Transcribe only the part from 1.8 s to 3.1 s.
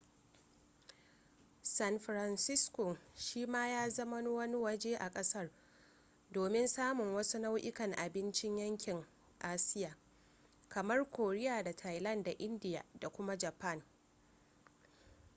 francisco